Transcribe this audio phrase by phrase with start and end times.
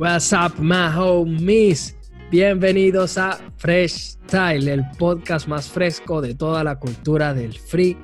[0.00, 1.94] What's up, my homies?
[2.30, 7.98] Bienvenidos a Fresh Style, el podcast más fresco de toda la cultura del free,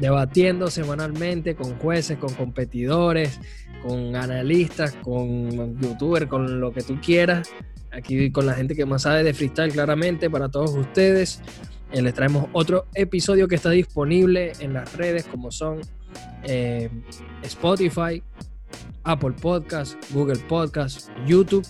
[0.00, 3.38] debatiendo semanalmente con jueces, con competidores,
[3.86, 7.48] con analistas, con youtubers, con lo que tú quieras.
[7.92, 11.40] Aquí con la gente que más sabe de freestyle claramente para todos ustedes.
[11.92, 15.82] Eh, les traemos otro episodio que está disponible en las redes como son
[16.42, 16.90] eh,
[17.44, 18.20] Spotify,
[19.04, 21.66] Apple Podcast, Google Podcast, YouTube.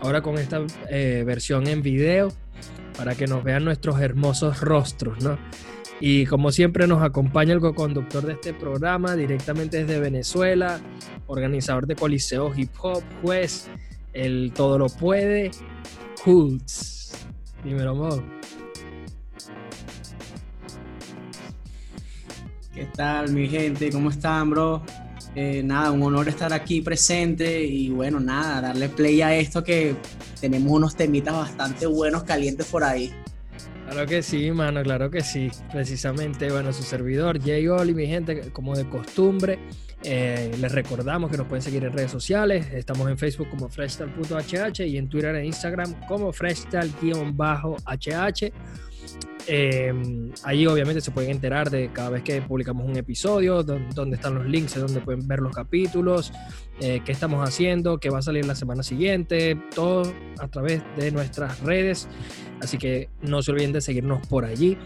[0.00, 0.60] Ahora con esta
[0.90, 2.32] eh, versión en video
[2.96, 5.38] para que nos vean nuestros hermosos rostros, ¿no?
[6.00, 10.80] Y como siempre nos acompaña el co-conductor de este programa directamente desde Venezuela,
[11.26, 13.68] organizador de Coliseo Hip Hop, juez,
[14.12, 15.50] el todo lo puede,
[16.24, 17.26] Hoods.
[17.64, 18.22] Dímelo, Mo.
[22.72, 23.90] ¿Qué tal, mi gente?
[23.90, 24.84] ¿Cómo están, bro?
[25.34, 29.94] Eh, nada, un honor estar aquí presente y bueno, nada, darle play a esto que
[30.40, 33.12] tenemos unos temitas bastante buenos, calientes por ahí.
[33.88, 35.50] Claro que sí, mano, claro que sí.
[35.72, 39.58] Precisamente, bueno, su servidor, Jay Oli, mi gente, como de costumbre,
[40.04, 42.66] eh, les recordamos que nos pueden seguir en redes sociales.
[42.72, 46.92] Estamos en Facebook como freshtal.hh y en Twitter e Instagram como freshtal-hh.
[49.50, 49.94] Eh,
[50.44, 54.44] ahí obviamente se pueden enterar de cada vez que publicamos un episodio, dónde están los
[54.44, 56.32] links, donde pueden ver los capítulos,
[56.80, 61.10] eh, qué estamos haciendo, qué va a salir la semana siguiente, todo a través de
[61.12, 62.08] nuestras redes.
[62.60, 64.76] Así que no se olviden de seguirnos por allí.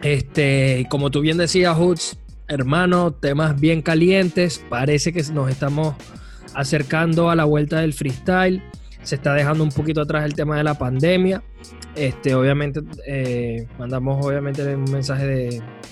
[0.00, 2.18] Este, como tú bien decías, Hoods,
[2.48, 4.62] hermano, temas bien calientes.
[4.68, 5.94] Parece que nos estamos
[6.54, 8.62] acercando a la vuelta del freestyle.
[9.02, 11.42] Se está dejando un poquito atrás el tema de la pandemia.
[11.94, 15.26] Este, obviamente, eh, mandamos obviamente un mensaje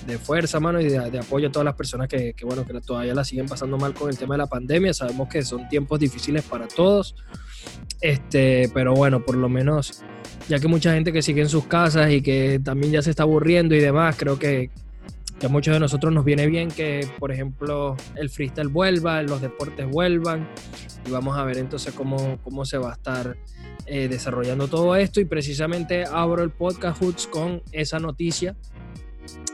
[0.05, 3.23] de, fuerza, mano, y de, apoyo a todas las personas que, bueno, que todavía la
[3.23, 4.93] siguen pasando mal con el tema de la pandemia.
[4.93, 7.15] Sabemos que son tiempos difíciles para todos.
[8.01, 10.03] Este, pero bueno, por lo menos,
[10.49, 13.23] ya que mucha gente que sigue en sus casas y que también ya se está
[13.23, 14.69] aburriendo y demás, creo que,
[15.45, 19.87] a muchos de nosotros nos viene bien que, por ejemplo, el freestyle vuelva, los deportes
[19.89, 20.49] vuelvan.
[21.07, 23.37] Y vamos a ver entonces cómo, cómo se va a estar
[23.87, 28.55] eh, desarrollando todo esto y precisamente abro el podcast Hoods con esa noticia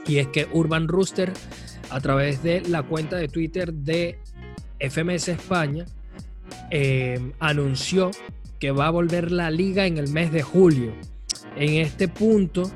[0.07, 1.34] y es que Urban Rooster
[1.90, 4.19] a través de la cuenta de Twitter de
[4.79, 5.85] FMS España
[6.69, 8.12] eh, anunció
[8.59, 10.94] que va a volver la liga en el mes de julio.
[11.58, 12.72] En este punto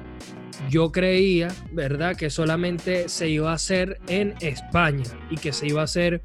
[0.70, 5.82] yo creía, ¿verdad?, que solamente se iba a hacer en España y que se iba
[5.82, 6.22] a hacer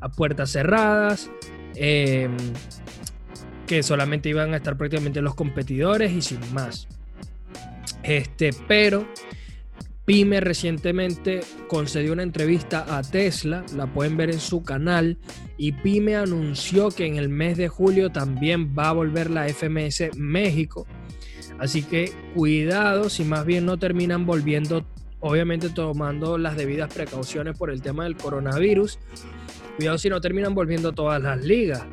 [0.00, 1.30] a puertas cerradas.
[1.74, 2.28] Eh,
[3.70, 6.88] que solamente iban a estar prácticamente los competidores y sin más.
[8.02, 9.06] Este, pero
[10.04, 11.38] Pyme recientemente
[11.68, 15.18] concedió una entrevista a Tesla, la pueden ver en su canal,
[15.56, 20.16] y Pyme anunció que en el mes de julio también va a volver la FMS
[20.16, 20.88] México.
[21.60, 24.84] Así que cuidado si más bien no terminan volviendo,
[25.20, 28.98] obviamente tomando las debidas precauciones por el tema del coronavirus.
[29.76, 31.84] Cuidado si no terminan volviendo todas las ligas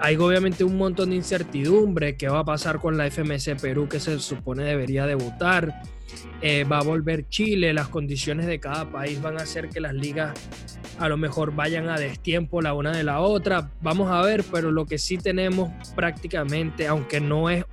[0.00, 2.16] hay obviamente un montón de incertidumbre.
[2.16, 5.82] ¿Qué va a pasar con la FMS Perú que se supone debería debutar?
[6.40, 9.94] Eh, va a volver Chile, las condiciones de cada país van a hacer que las
[9.94, 10.32] ligas
[10.98, 13.70] a lo mejor vayan a destiempo la una de la otra.
[13.82, 17.64] Vamos a ver, pero lo que sí tenemos prácticamente, aunque no es,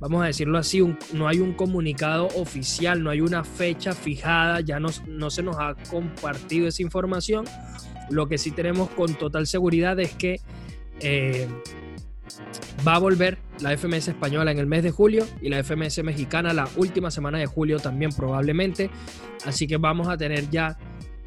[0.00, 4.80] vamos a decirlo así, no hay un comunicado oficial, no hay una fecha fijada, ya
[4.80, 7.44] no, no se nos ha compartido esa información.
[8.08, 10.40] Lo que sí tenemos con total seguridad es que
[11.00, 11.46] eh,
[12.86, 16.52] va a volver la FMS española en el mes de julio y la FMS mexicana
[16.52, 18.90] la última semana de julio también probablemente.
[19.44, 20.78] Así que vamos a tener ya,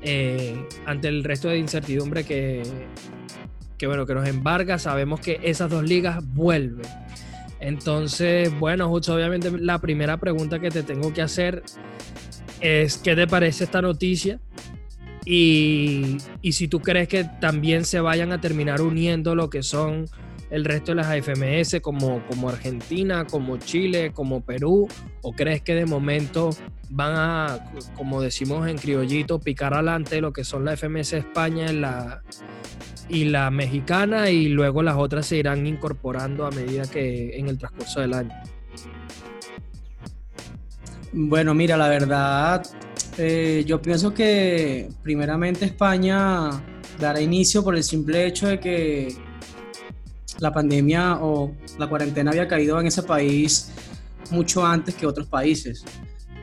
[0.01, 2.63] eh, ante el resto de incertidumbre que,
[3.77, 6.87] que, bueno, que nos embarga, sabemos que esas dos ligas vuelven.
[7.63, 11.63] Entonces, bueno, justo obviamente la primera pregunta que te tengo que hacer
[12.59, 14.41] es, ¿qué te parece esta noticia?
[15.25, 16.17] Y,
[16.51, 20.07] si tú crees que también se vayan a terminar uniendo lo que son
[20.49, 24.89] el resto de las AFMS como, como Argentina, como Chile, como Perú,
[25.21, 26.49] o crees que de momento
[26.89, 32.23] van a, como decimos en criollito, picar adelante lo que son la FMS España la,
[33.09, 37.57] y la mexicana y luego las otras se irán incorporando a medida que en el
[37.57, 38.33] transcurso del año?
[41.11, 42.65] Bueno, mira, la verdad,
[43.17, 46.49] eh, yo pienso que primeramente España
[46.99, 49.15] dará inicio por el simple hecho de que
[50.39, 53.71] la pandemia o la cuarentena había caído en ese país
[54.31, 55.83] mucho antes que otros países,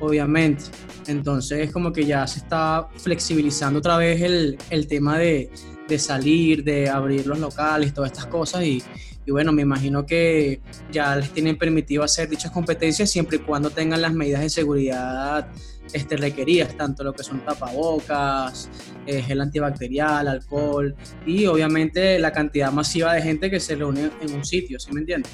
[0.00, 0.64] obviamente.
[1.06, 5.50] Entonces como que ya se está flexibilizando otra vez el, tema de,
[5.90, 8.82] de salir, de abrir los locales, todas estas cosas y,
[9.28, 10.60] bueno, me imagino que
[10.90, 15.46] ya les tienen permitido hacer dichas competencias siempre y cuando tengan las medidas de seguridad
[15.92, 18.68] este, requeridas, tanto lo que son tapabocas,
[19.06, 20.96] eh, gel antibacterial, alcohol
[21.26, 25.00] y obviamente la cantidad masiva de gente que se reúne en un sitio, ¿sí me
[25.00, 25.30] entiendes?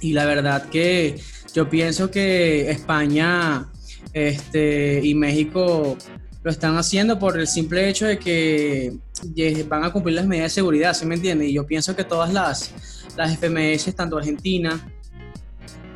[0.00, 1.20] Y la verdad que
[1.52, 3.68] yo pienso que España
[4.12, 5.98] este, y México
[6.42, 8.96] lo están haciendo por el simple hecho de que
[9.68, 11.48] van a cumplir las medidas de seguridad, ¿sí me entiendes?
[11.48, 12.72] Y yo pienso que todas las,
[13.16, 14.92] las FMS, tanto Argentina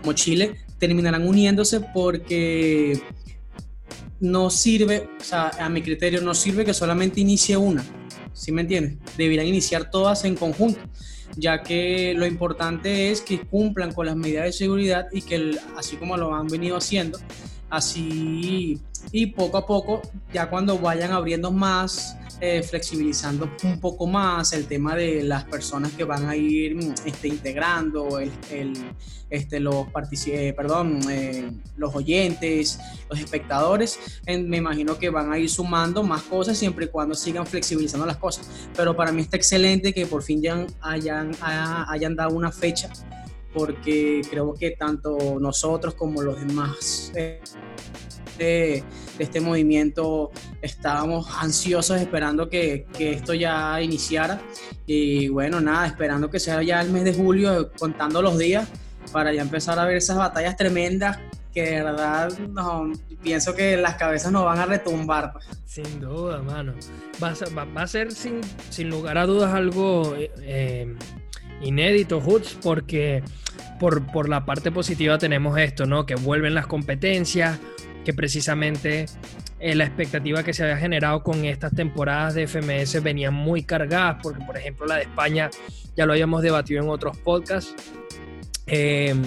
[0.01, 3.01] como Chile, terminarán uniéndose porque
[4.21, 7.85] no sirve, o sea, a mi criterio, no sirve que solamente inicie una,
[8.33, 8.99] ¿sí me entiendes?
[9.17, 10.81] Deberían iniciar todas en conjunto,
[11.37, 15.97] ya que lo importante es que cumplan con las medidas de seguridad y que, así
[15.97, 17.19] como lo han venido haciendo,
[17.73, 18.79] así
[19.11, 20.03] y poco a poco,
[20.33, 25.93] ya cuando vayan abriendo más, eh, flexibilizando un poco más el tema de las personas
[25.93, 28.31] que van a ir mm, este, integrando, el,
[29.31, 29.87] este, los,
[30.27, 32.79] eh, perdón, eh, los oyentes,
[33.09, 37.47] los espectadores, me imagino que van a ir sumando más cosas siempre y cuando sigan
[37.47, 38.47] flexibilizando las cosas.
[38.77, 42.91] Pero para mí está excelente que por fin ya hayan, hayan dado una fecha
[43.52, 47.12] porque creo que tanto nosotros como los demás
[48.38, 48.82] de,
[49.19, 54.40] este movimiento estábamos ansiosos esperando que, que, esto ya iniciara
[54.87, 58.69] y bueno, nada, esperando que sea ya el mes de julio, contando los días
[59.12, 61.19] para ya empezar a ver esas batallas tremendas
[61.52, 65.32] que de verdad no, pienso que las cabezas nos van a retumbar.
[65.32, 65.46] Pues.
[65.66, 66.75] Sin duda, mano.
[67.22, 68.40] Va a va, a ser sin,
[68.70, 70.96] sin, lugar a dudas algo eh, eh
[71.62, 73.22] inédito, Hoods, porque
[73.82, 76.06] por, por, la parte positiva tenemos esto, ¿no?
[76.06, 77.58] Que vuelven las competencias,
[78.05, 79.06] que precisamente
[79.58, 84.19] eh, la expectativa que se había generado con estas temporadas de FMS venía muy cargadas,
[84.23, 85.50] porque por ejemplo la de España
[85.96, 87.75] ya lo habíamos debatido en otros podcasts.
[88.67, 89.20] Em,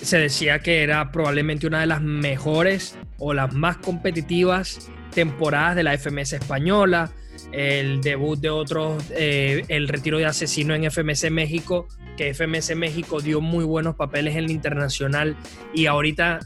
[0.00, 5.82] se decía que era probablemente una de las mejores o las más competitivas temporadas de
[5.82, 7.10] la FMS española.
[7.52, 13.20] El debut de otros, eh, el retiro de asesino en FMS México, que FMS México
[13.20, 15.36] dio muy buenos papeles en el internacional.
[15.74, 16.40] Y ahorita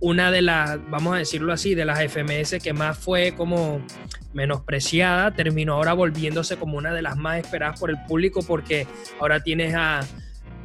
[0.00, 3.84] una de las, vamos a decirlo así, de las FMS que más fue como
[4.32, 8.86] menospreciada, terminó ahora volviéndose como una de las más esperadas por el público porque
[9.20, 10.00] ahora tienes a...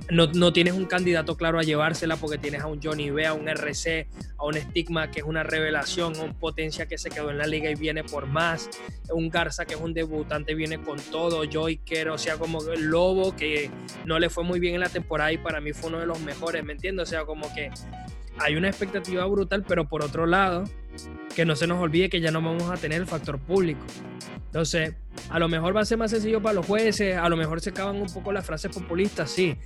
[0.09, 3.47] No, tienes un candidato claro a llevársela porque tienes a un Johnny B, a un
[3.47, 4.07] RC,
[4.38, 7.47] a un Stigma que es una revelación, a un Potencia que se quedó en la
[7.47, 8.69] liga y viene por más,
[9.09, 13.35] un Garza que es un debutante, viene con todo, Joyker, o sea, como el Lobo
[13.35, 13.71] que
[14.05, 16.19] no le fue muy bien en la temporada y para mí fue uno de los
[16.19, 17.07] mejores, ¿me entiendes?
[17.07, 17.71] O sea, como que
[18.39, 20.65] hay una expectativa brutal, pero por otro lado,
[21.33, 23.85] que no se nos olvide que ya no vamos a tener el factor público.
[24.45, 24.95] Entonces,
[25.29, 27.71] a lo mejor va a ser más sencillo para los jueces, a lo mejor se
[27.71, 29.57] acaban un poco las frases populistas, sí,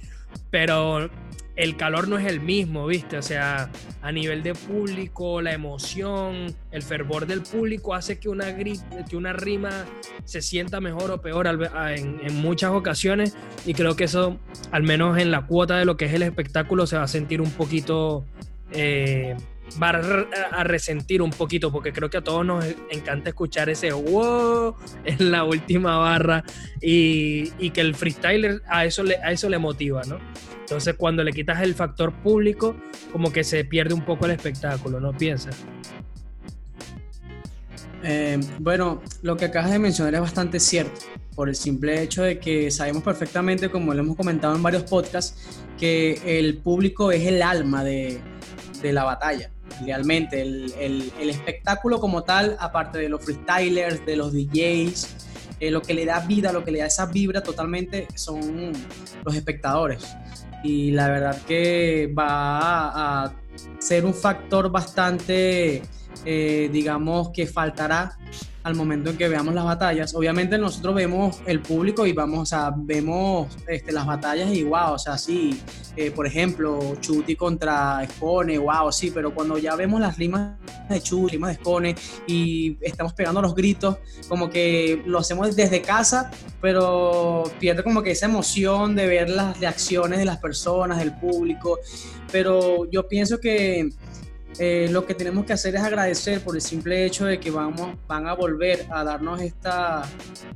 [0.50, 1.10] pero
[1.58, 3.18] el calor no es el mismo, ¿viste?
[3.18, 3.72] O sea,
[4.02, 9.34] a nivel de público, la emoción, el fervor del público hace que una, que una
[9.34, 9.86] rima
[10.24, 13.36] se sienta mejor o peor en, en, muchas ocasiones
[13.66, 14.38] y creo que eso,
[14.72, 17.42] al menos en la cuota de lo que es el espectáculo, se va a sentir
[17.42, 18.24] un poquito
[18.72, 19.36] eh,
[19.82, 24.76] va a resentir un poquito, porque creo que a todos nos encanta escuchar ese wow
[25.06, 26.44] en la última barra
[26.82, 30.20] y, que el freestyler a eso, le, a eso le motiva, ¿no?
[30.62, 32.76] Entonces cuando le quitas el factor público,
[33.12, 35.56] como que se pierde un poco el espectáculo, ¿no piensas?
[38.04, 41.02] Eh, bueno, lo que acabas de mencionar es bastante cierto,
[41.36, 45.62] por el simple hecho de que sabemos perfectamente, como lo hemos comentado en varios podcasts,
[45.78, 48.20] que el público es el alma de,
[48.82, 49.50] de la batalla.
[49.84, 55.28] Realmente, el, el, espectáculo como tal, aparte de los freestylers, de los DJs,
[55.60, 58.74] eh, lo que le da vida, lo que le da esa vibra totalmente son
[59.24, 60.06] los espectadores.
[60.64, 63.34] Y la verdad que va a,
[63.80, 65.82] ser un factor bastante,
[66.26, 68.18] eh, digamos, que faltará
[68.68, 70.14] al momento en que veamos las batallas.
[70.14, 74.94] Obviamente nosotros vemos el público y vamos, o sea, vemos este, las batallas y wow,
[74.94, 75.62] o sea, sí,
[75.96, 80.58] eh, por ejemplo, Chuti contra Escone, wow, sí, pero cuando ya vemos las rimas
[80.90, 81.96] de Chuti, rimas de Escone
[82.28, 83.98] y estamos pegando los gritos,
[84.28, 86.30] como que lo hacemos desde casa,
[86.62, 91.80] pero pierde como que esa emoción de ver las reacciones de las personas, del público,
[92.34, 93.90] pero yo pienso que
[94.60, 97.96] eh, lo que tenemos que hacer es agradecer por el simple hecho de que vamos,
[98.08, 100.04] van a volver a darnos esta,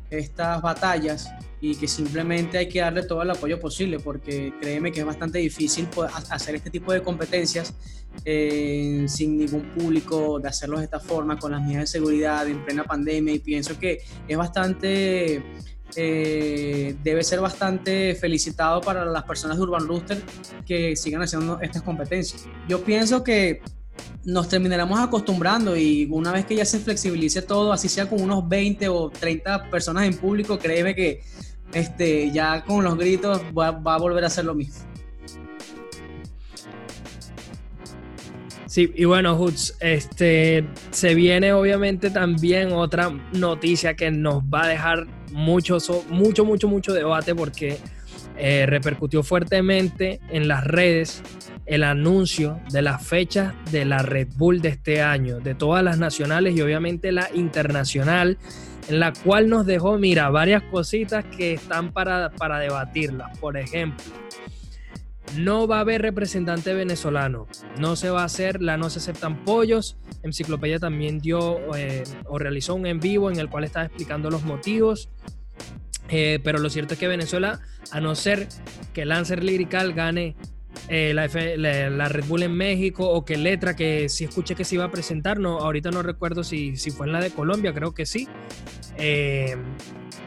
[0.10, 1.30] estas batallas
[1.60, 5.38] y que simplemente hay que darle todo el apoyo posible porque créeme que es bastante
[5.38, 5.88] difícil
[6.32, 7.76] hacer este tipo de competencias
[8.26, 12.66] eh, sin ningún público, de hacerlo de esta forma, con las medidas de seguridad en
[12.66, 15.44] plena pandemia y pienso que es bastante...
[15.98, 20.24] Eh, debe ser bastante felicitado para las personas de Urban Rooster
[20.66, 22.46] que sigan haciendo estas competencias.
[22.70, 23.62] Yo pienso que
[24.24, 28.48] nos terminaremos acostumbrando y una vez que ya se flexibilice todo, así sea con unos
[28.48, 31.22] 20 o 30 personas en público, créeme que
[31.74, 34.86] este, ya con los gritos va, a volver a ser lo mismo.
[38.68, 44.68] Sí, y bueno, Hoods, este, se viene obviamente también otra noticia que nos va a
[44.68, 45.78] dejar mucho,
[46.10, 47.78] mucho, mucho, mucho debate porque
[48.38, 51.22] eh, repercutió fuertemente en las redes
[51.66, 55.98] el anuncio de las fechas de la Red Bull de este año, de todas las
[55.98, 58.38] nacionales y obviamente la internacional,
[58.88, 63.38] en la cual nos dejó, mira, varias cositas que están para, para debatirlas.
[63.38, 64.04] Por ejemplo,
[65.38, 67.48] no va a haber representante venezolano,
[67.80, 69.98] no se va a hacer la No se aceptan pollos.
[70.24, 74.44] Enciclopedia también dio eh, o realizó un en vivo en el cual estaba explicando los
[74.44, 75.10] motivos.
[76.10, 78.50] Eh, pero lo cierto es que Venezuela, a no ser
[78.94, 80.36] que Lancer Lyrical gane
[80.88, 84.86] eh, la, Red Bull en México o que Letra, que sí escuché que se iba
[84.86, 88.06] a presentar, no, ahorita no recuerdo si, si fue en la de Colombia, creo que
[88.06, 88.28] sí.
[88.98, 89.56] Eh,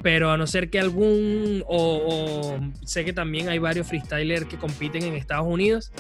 [0.02, 5.02] pero a no ser que algún, o, sé que también hay varios freestylers que compiten
[5.02, 5.92] en Estados Unidos,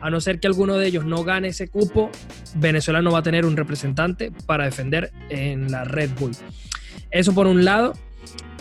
[0.00, 2.10] a no ser que alguno de ellos no gane ese cupo,
[2.56, 6.32] Venezuela no va a tener un representante para defender en la Red Bull.
[7.12, 7.92] Eso por un lado.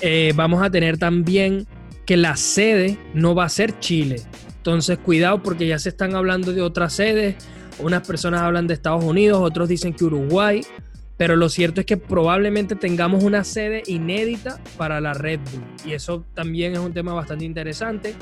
[0.01, 1.67] Eh, vamos a tener también
[2.05, 4.21] que la sede no va a ser Chile,
[4.62, 7.36] entonces, cuidado porque ya se están hablando de otras sedes.
[7.80, 10.62] Unas personas hablan de Estados Unidos, otros dicen que Uruguay.
[11.18, 15.63] Pero lo cierto es que probablemente tengamos una sede inédita para la Red Bull.
[15.84, 18.13] Y eso también es un tema bastante interesante.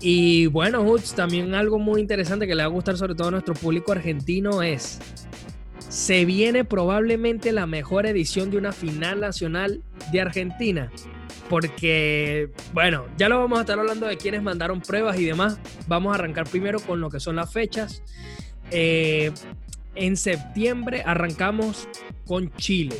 [0.00, 3.32] Y bueno, Hoods, también algo muy interesante que le va a gustar sobre todo a
[3.32, 4.98] nuestro público argentino es,
[5.90, 10.90] se viene probablemente la mejor edición de una final nacional de Argentina
[11.48, 15.58] porque, bueno, ya lo vamos a estar hablando de quienes mandaron pruebas y demás.
[15.86, 18.02] Vamos a arrancar primero con lo que son las fechas.
[18.70, 19.32] Eh,
[19.94, 21.88] en septiembre arrancamos
[22.26, 22.96] con Chile.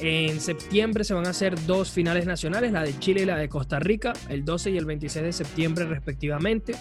[0.00, 3.48] En septiembre se van a hacer dos finales nacionales, la de Chile y la de
[3.48, 6.74] Costa Rica, el 12 y el 26 de septiembre respectivamente.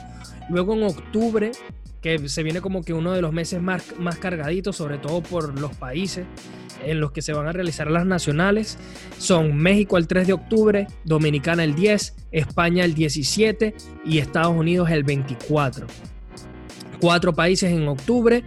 [0.49, 1.51] Luego en octubre
[2.03, 5.57] que se viene como que uno de los meses más, más cargaditos, sobre todo por
[5.57, 6.25] los países
[6.83, 8.77] en los que se van a realizar las nacionales.
[9.17, 13.73] Son México el 3 de octubre, Dominicana el 10, España el 17
[14.05, 15.87] y Estados Unidos el 24.
[16.99, 18.43] Cuatro países en octubre,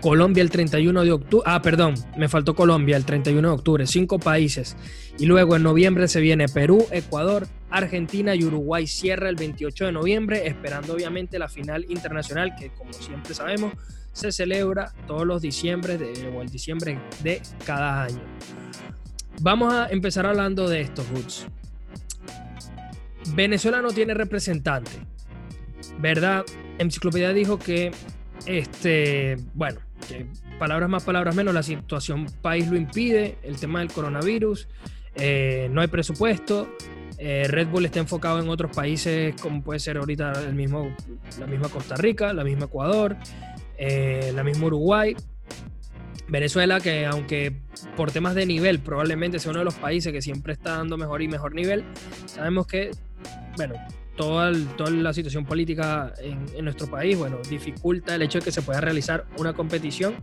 [0.00, 4.20] Colombia el 31 de octubre, ah, perdón, me faltó Colombia el 31 de octubre, cinco
[4.20, 4.76] países.
[5.18, 9.92] Y luego en noviembre se viene Perú, Ecuador, Argentina y Uruguay cierra el 28 de
[9.92, 13.74] noviembre, esperando obviamente la final internacional que como siempre sabemos
[14.12, 18.20] se celebra todos los diciembre de, o el diciembre de cada año.
[19.40, 21.46] Vamos a empezar hablando de estos Hoods.
[23.34, 24.90] Venezuela no tiene representante,
[25.98, 26.44] ¿verdad?
[26.78, 27.92] Enciclopedia dijo que,
[28.46, 29.80] este, bueno,
[30.58, 34.68] palabras más, palabras menos, la situación país lo impide, el tema del coronavirus,
[35.14, 36.68] eh, no hay presupuesto,
[37.22, 40.96] eh, Red Bull está enfocado en otros países como puede ser ahorita el mismo,
[41.38, 43.14] la misma Costa Rica, la misma Ecuador,
[43.76, 45.14] eh, la misma Uruguay.
[46.28, 47.60] Venezuela, que aunque
[47.94, 51.20] por temas de nivel probablemente sea uno de los países que siempre está dando mejor
[51.20, 51.84] y mejor nivel,
[52.24, 52.92] sabemos que,
[53.56, 53.74] bueno,
[54.16, 58.62] toda, toda la situación política en, nuestro país, bueno, dificulta el hecho de que se
[58.62, 60.14] pueda realizar una competición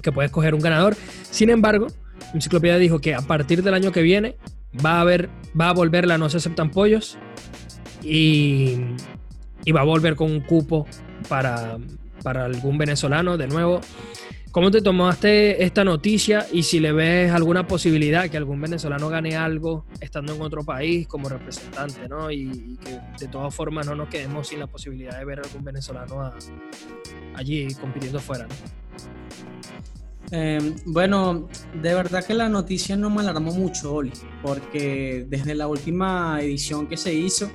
[0.00, 0.96] que puede escoger un ganador.
[1.30, 1.88] Sin embargo,
[2.32, 4.36] Enciclopedia dijo que a partir del año que viene
[4.84, 7.18] va a haber, va a volver la no se aceptan pollos
[8.02, 8.78] y,
[9.64, 10.86] y va a volver con un cupo
[11.28, 11.78] para,
[12.22, 13.80] para algún venezolano de nuevo.
[14.54, 19.36] ¿Cómo te tomaste esta noticia y si le ves alguna posibilidad que algún venezolano gane
[19.36, 22.30] algo estando en otro país como representante, ¿no?
[22.30, 26.32] Y, que de todas formas no nos quedemos sin la posibilidad de ver algún venezolano
[27.34, 28.46] allí compitiendo fuera,
[30.30, 31.48] em, bueno,
[31.80, 34.12] de verdad que la noticia no me alarmó mucho, Oli,
[34.42, 37.50] porque desde la última edición que se hizo,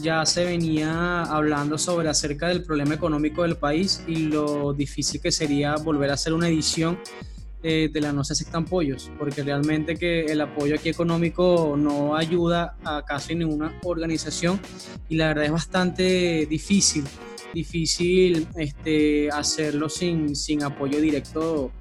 [0.00, 5.32] ya se venía hablando sobre acerca del problema económico del país y lo difícil que
[5.32, 6.98] sería volver a hacer una edición
[7.60, 12.14] eh, de la No se aceptan pollos, porque realmente que el apoyo aquí económico no
[12.14, 14.60] ayuda a casi ninguna organización
[15.08, 17.02] y la verdad es bastante difícil,
[17.52, 21.72] difícil este, hacerlo sin, sin apoyo directo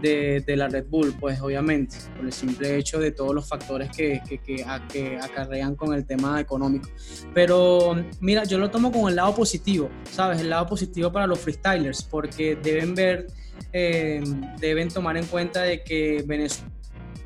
[0.00, 4.20] de, la Red Bull, pues obviamente, por el simple hecho de todos los factores que,
[4.28, 6.88] que, que, acarrean con el tema económico.
[7.34, 10.40] Pero mira, yo lo tomo con el lado positivo, ¿sabes?
[10.40, 13.26] El lado positivo para los freestylers, porque deben ver,
[13.72, 14.22] eh,
[14.58, 16.70] deben tomar en cuenta de que Venezuela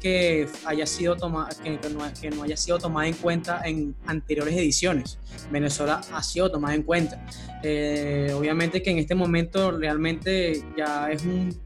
[0.05, 5.19] que haya sido toma, que, no, haya sido tomada en cuenta en anteriores ediciones.
[5.51, 7.25] Venezuela ha sido tomada en cuenta.
[7.63, 11.59] Eh, obviamente que en este momento realmente ya es un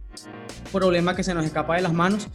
[0.73, 2.29] problema que se nos escapa de las manos,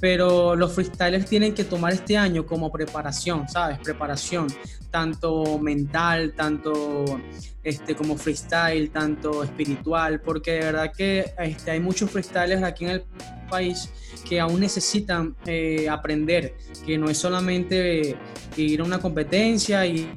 [0.00, 3.78] pero los freestylers tienen que tomar este año como preparación, ¿sabes?
[3.78, 4.46] Preparación,
[4.90, 7.20] tanto mental, tanto
[7.62, 12.90] este, como freestyle, tanto espiritual, porque de verdad que este, hay muchos freestylers aquí en
[12.90, 13.04] el
[13.48, 13.90] país
[14.28, 16.54] que aún necesitan eh, aprender,
[16.86, 18.16] que no es solamente
[18.56, 20.08] ir a una competencia y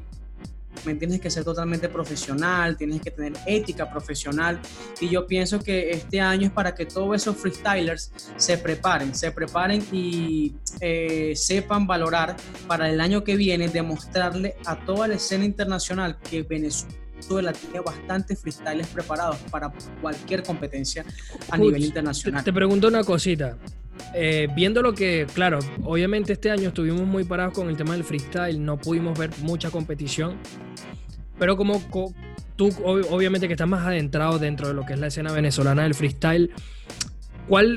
[0.83, 4.59] tienes que ser totalmente profesional, tienes que tener ética profesional
[4.99, 9.31] y yo pienso que este año es para que todos esos freestylers se preparen, se
[9.31, 12.35] preparen y eh, sepan valorar
[12.67, 18.39] para el año que viene demostrarle a toda la escena internacional que Venezuela tiene bastantes
[18.39, 19.71] freestylers preparados para
[20.01, 21.05] cualquier competencia
[21.49, 22.43] a nivel internacional.
[22.43, 23.57] Te, pregunto una cosita.
[24.15, 28.03] Eh, viendo lo que, claro, obviamente este año estuvimos muy parados con el tema del
[28.03, 30.37] freestyle, no pudimos ver mucha competición,
[31.37, 31.81] pero como
[32.55, 35.95] tú obviamente que estás más adentrado dentro de lo que es la escena venezolana del
[35.95, 36.51] freestyle,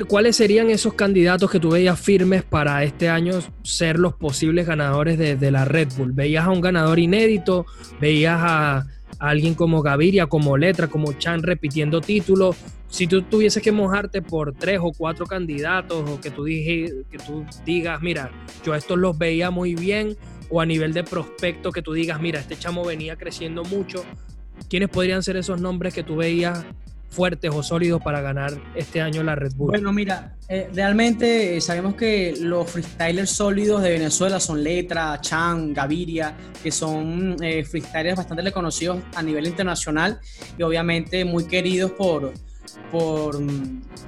[0.08, 5.18] ¿cuáles serían esos candidatos que tú veías firmes para este año ser los posibles ganadores
[5.18, 6.12] de, la Red Bull?
[6.12, 7.66] ¿Veías a un ganador inédito?
[8.00, 8.86] ¿Veías a,
[9.18, 12.56] alguien como Gaviria, como Letra, como Chan repitiendo títulos?
[12.88, 17.18] Si tú tuvieses que mojarte por tres o cuatro candidatos o que tú, dije, que
[17.18, 18.30] tú digas, mira,
[18.64, 20.16] yo estos los veía muy bien
[20.50, 24.04] o a nivel de prospecto que tú digas, mira, este chamo venía creciendo mucho,
[24.68, 26.64] ¿quiénes podrían ser esos nombres que tú veías
[27.10, 29.68] fuertes o sólidos para ganar este año la Red Bull?
[29.68, 35.72] Bueno, mira, eh, realmente eh, sabemos que los freestylers sólidos de Venezuela son Letra, Chan,
[35.72, 40.20] Gaviria, que son eh, freestylers bastante reconocidos a nivel internacional
[40.58, 42.32] y obviamente muy queridos por,
[42.90, 43.38] por,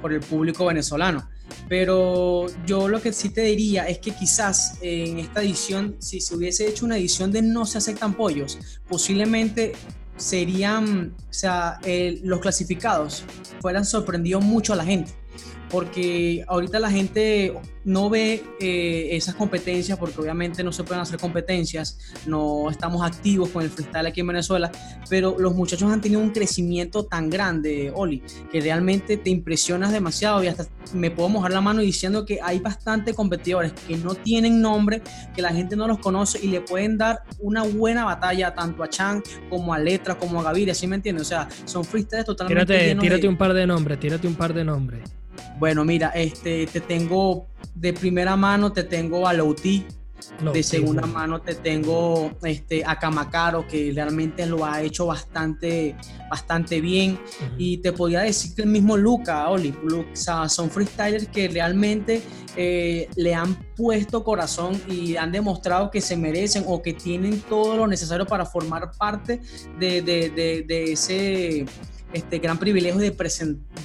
[0.01, 1.27] por el público venezolano.
[1.67, 6.35] Pero yo lo que sí te diría es que quizás en esta edición, si se
[6.35, 9.73] hubiese hecho una edición de no se aceptan pollos, posiblemente
[10.17, 11.79] serían, o sea,
[12.23, 13.23] los clasificados
[13.61, 15.13] fueran sorprendido mucho a la gente
[15.69, 17.53] porque ahorita la gente
[17.85, 23.49] no ve eh, esas competencias porque obviamente no se pueden hacer competencias, no estamos activos
[23.49, 24.71] con el freestyle aquí en Venezuela,
[25.09, 30.43] pero los muchachos han tenido un crecimiento tan grande, Oli, que realmente te impresionas demasiado
[30.43, 34.61] y hasta me puedo mojar la mano diciendo que hay bastantes competidores que no tienen
[34.61, 35.01] nombre,
[35.35, 38.89] que la gente no los conoce y le pueden dar una buena batalla tanto a
[38.89, 41.27] Chan como a Letra, como a Gaviria, ¿sí me entiendes?
[41.27, 42.65] O sea, son freestyles totalmente...
[42.65, 45.18] Tírate, tírate un par de nombres, tírate un par de nombres.
[45.57, 49.85] Bueno, mira, este, te tengo de primera mano, te tengo a Louti.
[50.53, 55.95] de segunda mano te tengo este, a Kamacaro, que realmente lo ha hecho bastante,
[56.29, 57.19] bastante bien.
[57.57, 59.73] Y te podría decir que el mismo Luca, Oli,
[60.13, 62.21] son freestylers que realmente
[62.55, 67.77] eh, le han puesto corazón y han demostrado que se merecen o que tienen todo
[67.77, 69.39] lo necesario para formar parte
[69.79, 71.65] de, de ese
[72.13, 73.11] este gran privilegio de,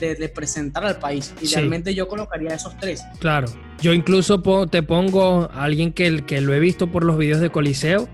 [0.00, 1.34] de representar al país.
[1.40, 3.04] Y realmente yo colocaría esos tres.
[3.18, 3.48] Claro.
[3.80, 7.50] Yo incluso te pongo a alguien que, que lo he visto por los videos de
[7.50, 8.08] Coliseo.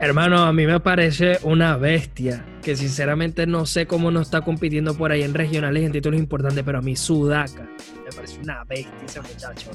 [0.00, 2.44] Hermano, a mí me parece una bestia.
[2.62, 6.18] Que sinceramente no sé cómo no está compitiendo por ahí en regionales y en títulos
[6.18, 7.68] importantes, pero a mí Sudaca
[8.04, 9.70] me parece una bestia ese muchacho.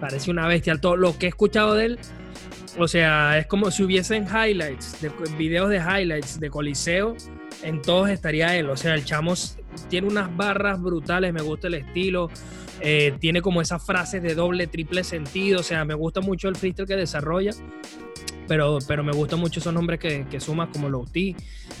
[0.00, 0.76] Parece una bestia.
[0.76, 1.98] Todo lo que he escuchado de él,
[2.78, 7.16] o sea, es como si hubiesen highlights, de, videos de highlights de Coliseo
[7.64, 8.70] en todos estaría él.
[8.70, 9.34] O sea, el chamo
[9.88, 12.30] tiene unas barras brutales, me gusta el estilo.
[12.80, 15.60] Eh, tiene como esas frases de doble, triple sentido.
[15.60, 17.52] O sea, me gusta mucho el freestyle que desarrolla.
[18.46, 21.34] Pero, pero me gustan mucho esos nombres que, que sumas como Louti,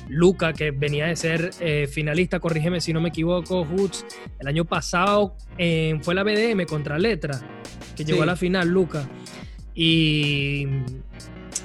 [0.08, 4.06] Luca, que venía de ser eh, finalista, corrígeme si no me equivoco, Hoots.
[4.38, 7.38] El año pasado eh, fue la BDM contra Letra,
[7.94, 9.06] que llegó a la final, Luca.
[9.74, 10.66] Y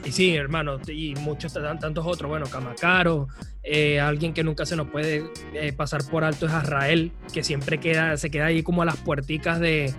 [0.05, 3.27] y sí, hermano, y muchos tantos otros, bueno, Camacaro,
[3.63, 5.23] eh, alguien que nunca se nos puede
[5.53, 8.97] eh, pasar por alto es Azrael, que siempre queda, se queda ahí como a las
[8.97, 9.93] puerticas de,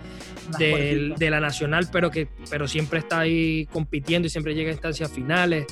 [0.59, 5.13] de, la nacional, pero que pero siempre está ahí compitiendo y siempre llega a instancias
[5.13, 5.67] finales.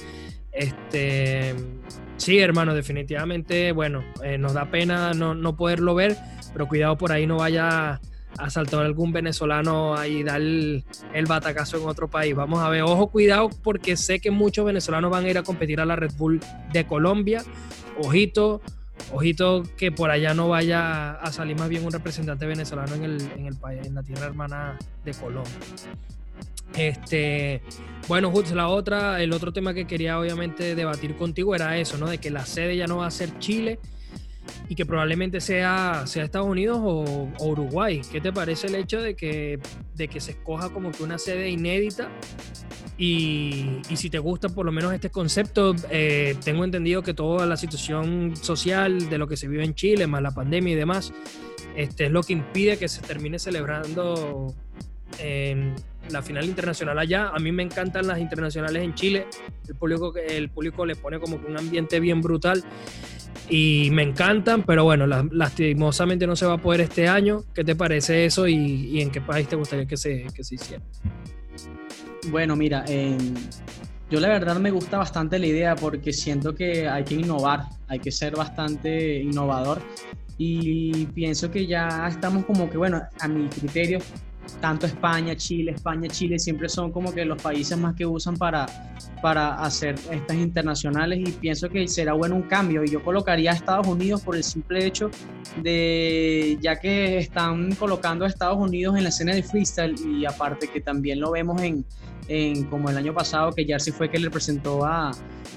[0.53, 1.55] Este,
[2.17, 6.17] sí, hermano, definitivamente, bueno, eh, nos da pena no, no poderlo ver,
[6.53, 8.01] pero cuidado por ahí no vaya
[8.37, 10.85] asaltó a algún venezolano ahí dar el,
[11.27, 12.35] batacazo en otro país.
[12.35, 15.81] Vamos a ver, ojo, cuidado, porque sé que muchos venezolanos van a ir a competir
[15.81, 16.41] a la Red Bull
[16.73, 17.43] de Colombia.
[17.99, 18.61] Ojito,
[19.13, 23.21] ojito que por allá no vaya a salir más bien un representante venezolano en el,
[23.37, 25.53] en el país, en la tierra hermana de Colombia.
[26.77, 27.63] Este,
[28.07, 32.09] bueno, Hutz, la otra, el otro tema que quería obviamente debatir contigo era eso, ¿no?
[32.09, 33.79] De que la sede ya no va a ser Chile
[34.69, 38.03] y que probablemente sea, sea Estados Unidos o, Uruguay.
[38.11, 39.59] ¿Qué te parece el hecho de que,
[39.95, 42.11] de que se escoja como que una sede inédita?
[42.99, 47.47] Y, y si te gusta por lo menos este concepto, eh, tengo entendido que toda
[47.47, 51.13] la situación social de lo que se vive en Chile, más la pandemia y demás,
[51.77, 54.53] este, es lo que impide que se termine celebrando
[55.21, 55.75] en
[56.11, 57.29] la final internacional allá.
[57.29, 59.27] A mí me encantan las internacionales en Chile.
[59.69, 62.65] El público, el público le pone como que un ambiente bien brutal
[63.49, 67.45] y me encantan, pero bueno, lastimosamente no se va a poder este año.
[67.55, 70.83] ¿Qué te parece eso y, en qué país te gustaría que se, que se hiciera?
[72.31, 72.85] Bueno, mira,
[74.11, 77.99] yo la verdad me gusta bastante la idea porque siento que hay que innovar, hay
[78.01, 79.81] que ser bastante innovador
[80.39, 83.99] y pienso que ya estamos como que, bueno, a mi criterio,
[84.61, 88.67] tanto España, Chile, España, Chile siempre son como que los países más que usan para,
[89.23, 92.85] para hacer estas internacionales y pienso que será bueno un cambio.
[92.85, 95.11] Y yo colocaría a Estados Unidos por el simple hecho
[95.63, 100.69] de ya que están colocando a Estados Unidos en la escena de freestyle y aparte
[100.69, 101.85] que también lo vemos en,
[102.29, 105.11] en como el año pasado que Jersey fue que le presentó a,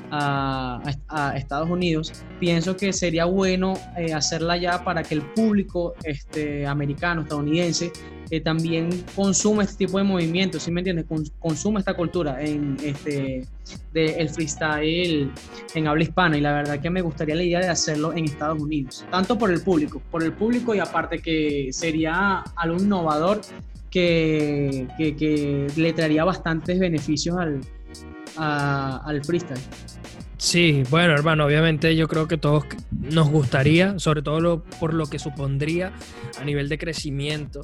[0.09, 6.65] a, Estados Unidos, pienso que sería bueno eh, hacerla ya para que el público este,
[6.65, 7.91] americano, estadounidense,
[8.39, 11.05] también consume este tipo de movimientos, ¿sí me entiendes?
[11.39, 13.45] consume esta cultura en este
[13.93, 15.31] de el freestyle
[15.75, 18.61] en habla hispana y la verdad que me gustaría la idea de hacerlo en Estados
[18.61, 23.41] Unidos, tanto por el público, por el público y aparte que sería algo innovador
[23.91, 27.61] que, que, le traería bastantes beneficios al,
[28.37, 29.59] al freestyle.
[30.37, 35.19] Sí, bueno, hermano, obviamente yo creo que todos nos gustaría, sobre todo por lo que
[35.19, 35.91] supondría
[36.39, 37.61] a nivel de crecimiento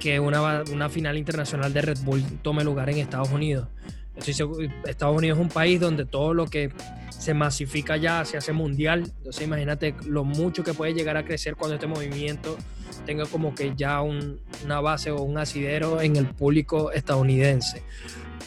[0.00, 3.68] que una, una final internacional de Red Bull tome lugar en Estados Unidos.
[4.16, 6.72] Estados Unidos es un país donde todo lo que
[7.10, 9.12] se masifica ya se hace mundial.
[9.18, 12.56] Entonces imagínate lo mucho que puede llegar a crecer cuando este movimiento
[13.06, 17.82] tenga como que ya una base o un asidero en el público estadounidense.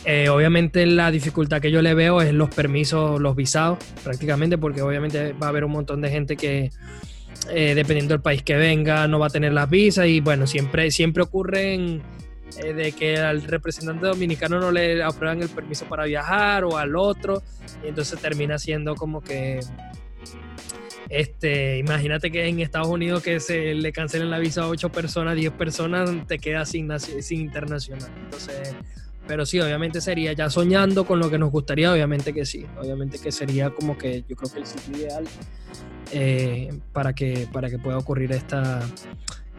[0.06, 4.82] Eh, obviamente la dificultad que yo le veo es los permisos, los visados, prácticamente, porque
[4.82, 6.72] obviamente va a haber un montón de gente que
[7.52, 10.92] eh, dependiendo del país que venga, no va a tener las visas y bueno, siempre,
[10.92, 12.02] siempre ocurren
[12.64, 16.96] eh, de que al representante dominicano no le aprueban el permiso para viajar o al
[16.96, 17.42] otro,
[17.84, 19.60] y entonces termina siendo como que
[21.10, 25.36] este, imagínate que en Estados Unidos que se le cancelen la visa a 8 personas,
[25.36, 28.10] 10 personas, te queda sin, sin internacional.
[28.24, 28.76] Entonces,
[29.28, 33.20] pero sí, obviamente sería ya soñando con lo que nos gustaría, obviamente que sí, obviamente
[33.20, 35.26] que sería como que yo creo que el sitio ideal
[36.12, 38.82] eh, para, que, para que pueda ocurrir esta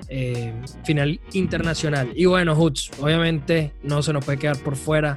[0.09, 0.53] eh,
[0.85, 2.11] final internacional.
[2.17, 5.17] Y bueno, Hoots, obviamente no se nos puede quedar por fuera.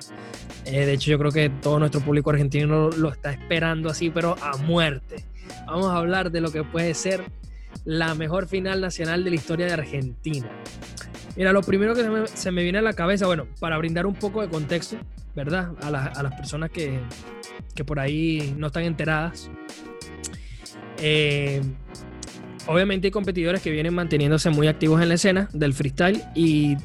[0.65, 4.35] Eh, de hecho, yo creo que todo nuestro público argentino lo, está esperando así, pero
[4.39, 5.23] a muerte.
[5.65, 7.23] Vamos a hablar de lo que puede ser
[7.85, 10.49] la mejor final nacional de la historia de Argentina.
[11.35, 14.41] Mira, lo primero que se me, viene a la cabeza, bueno, para brindar un poco
[14.41, 14.97] de contexto,
[15.35, 15.71] ¿verdad?
[15.81, 16.99] A, a las personas que,
[17.73, 19.49] que, por ahí no están enteradas.
[20.99, 21.61] Eh,
[22.67, 26.75] obviamente hay competidores que vienen manteniéndose muy activos en la escena del freestyle y,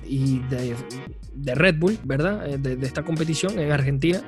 [0.48, 2.48] de, Red Bull, ¿verdad?
[2.48, 4.22] Eh, de, esta competición en Argentina.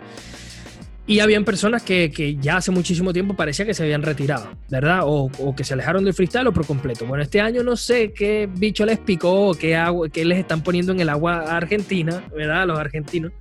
[1.10, 5.00] Y habían personas que, ya hace muchísimo tiempo parecía que se habían retirado, ¿verdad?
[5.02, 7.04] O, que se alejaron del freestyle o por completo.
[7.04, 10.62] Bueno, este año no sé qué bicho les picó o qué, agua, qué les están
[10.62, 12.62] poniendo en el agua a Argentina, ¿verdad?
[12.62, 13.32] A los argentinos.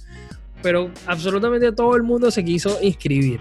[0.63, 3.39] Pero absolutamente todo el mundo se quiso inscribir.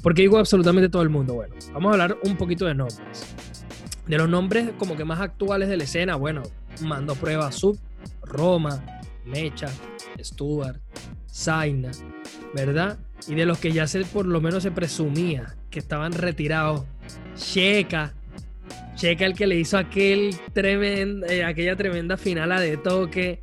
[0.00, 1.34] ¿Por qué digo absolutamente todo el mundo?
[1.34, 3.34] Bueno, vamos a hablar un poquito de nombres.
[4.06, 6.44] De los nombres como que más actuales de la escena, bueno,
[6.82, 7.76] mando prueba Sub,
[8.22, 9.70] Roma, Mecha,
[10.20, 10.80] Stuart,
[11.28, 11.90] Zaina,
[12.54, 12.96] ¿verdad?
[13.28, 16.84] Y de los que ya se, por lo menos se presumía que estaban retirados,
[17.36, 18.14] Checa,
[18.94, 23.40] Checa el que le hizo aquel tremenda, eh, aquella tremenda final a de toque,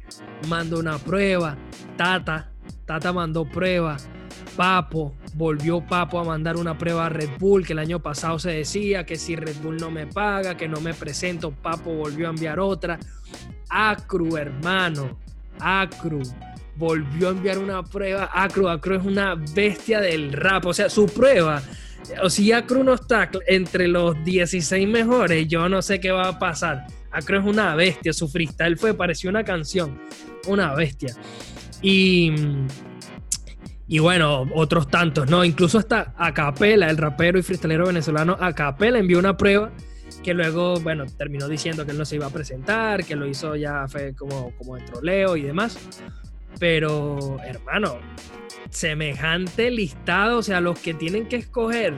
[0.47, 1.57] mandó una prueba,
[1.95, 2.51] Tata,
[2.85, 3.97] Tata mandó prueba,
[4.55, 8.51] Papo, volvió Papo a mandar una prueba a Red Bull, que el año pasado se
[8.51, 12.31] decía que si Red Bull no me paga, que no me presento, Papo volvió a
[12.31, 12.99] enviar otra.
[13.69, 15.17] Acru, hermano,
[15.59, 16.21] Acru,
[16.77, 18.29] volvió a enviar una prueba.
[18.33, 21.61] Acru, Acru es una bestia del rap, o sea, su prueba.
[22.23, 26.39] O si Acru no está entre los 16 mejores, yo no sé qué va a
[26.39, 26.85] pasar.
[27.11, 29.99] Acru es una bestia, su freestyle fue, pareció una canción,
[30.47, 31.15] una bestia.
[31.81, 32.33] Y
[33.89, 35.45] Y bueno, otros tantos, ¿no?
[35.45, 39.71] Incluso hasta Acapela, el rapero y freestylero venezolano Acapela envió una prueba
[40.23, 43.55] que luego, bueno, terminó diciendo que él no se iba a presentar, que lo hizo
[43.55, 45.77] ya fue como, como de troleo y demás.
[46.59, 47.99] Pero, hermano,
[48.69, 51.95] semejante listado, o sea, los que tienen que escoger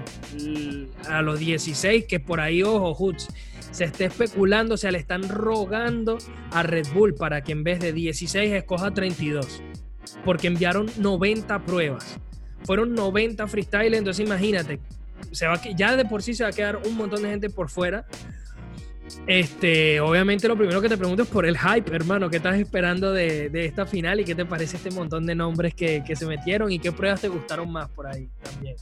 [1.07, 3.27] a los 16, que por ahí, ojo, Hoots,
[3.71, 6.17] se esté especulando, o sea, le están rogando
[6.51, 9.61] a Red Bull para que en vez de 16 escoja 32,
[10.25, 12.19] porque enviaron 90 pruebas.
[12.63, 14.79] Fueron 90 freestyle, entonces imagínate,
[15.31, 17.69] se va, ya de por sí se va a quedar un montón de gente por
[17.69, 18.05] fuera
[19.27, 23.13] este, obviamente lo primero que te pregunto es por el hype, hermano, ¿qué estás esperando
[23.13, 26.79] de, esta final y qué te parece este montón de nombres que, se metieron y
[26.79, 28.75] qué pruebas te gustaron más por ahí también?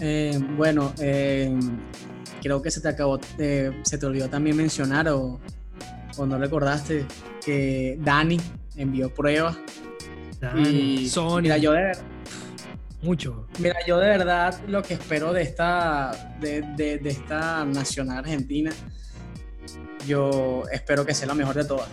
[0.00, 1.58] Eh, bueno, eh,
[2.42, 5.38] creo que se te acabó, eh, se te olvidó también mencionar o,
[6.16, 7.04] o, no recordaste
[7.44, 8.40] que Dani
[8.76, 9.58] envió pruebas.
[10.40, 11.42] Dani, y, Sony.
[11.42, 11.74] Mira, yo
[13.02, 13.46] mucho.
[13.58, 18.70] Mira, yo de verdad lo que espero de esta, de, esta nacional argentina,
[20.06, 21.88] yo espero que sea la mejor de todas.